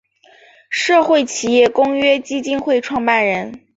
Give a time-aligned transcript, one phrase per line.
[0.71, 3.67] 社会企业公约基金会创办人。